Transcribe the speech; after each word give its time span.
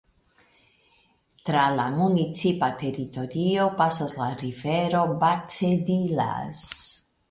Tra 1.49 1.65
la 1.81 1.85
municipa 1.99 2.71
teritorio 2.81 3.69
pasas 3.83 4.19
la 4.25 4.33
rivero 4.43 5.07
Becedillas. 5.25 6.69